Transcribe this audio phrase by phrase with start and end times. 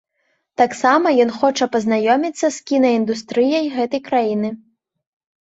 [0.61, 4.49] Таксама ён хоча пазнаёміцца з кінаіндустрыяй гэтай краіны.